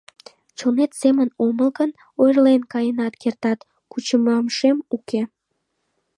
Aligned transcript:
—Чонет 0.57 0.91
семын 1.01 1.29
омыл 1.45 1.69
гын, 1.77 1.91
ойырлен 2.21 2.61
каенат 2.73 3.13
кертат, 3.21 3.59
кучымашем 3.91 4.77
уке. 4.95 5.21